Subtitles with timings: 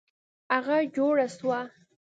[0.53, 1.59] هغه جوړه سوه.